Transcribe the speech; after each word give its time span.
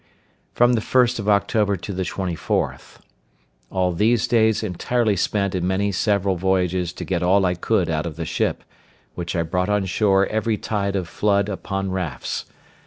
From 0.55 0.73
the 0.73 0.81
1st 0.81 1.19
of 1.19 1.29
October 1.29 1.75
to 1.77 1.93
the 1.93 2.01
24th.—All 2.01 3.93
these 3.93 4.27
days 4.27 4.63
entirely 4.63 5.15
spent 5.15 5.53
in 5.53 5.67
many 5.67 5.91
several 5.91 6.37
voyages 6.37 6.91
to 6.93 7.05
get 7.05 7.21
all 7.21 7.45
I 7.45 7.53
could 7.53 7.87
out 7.87 8.07
of 8.07 8.15
the 8.15 8.25
ship, 8.25 8.63
which 9.13 9.35
I 9.35 9.43
brought 9.43 9.69
on 9.69 9.85
shore 9.85 10.25
every 10.25 10.57
tide 10.57 10.95
of 10.95 11.07
flood 11.07 11.49
upon 11.49 11.91
rafts. 11.91 12.45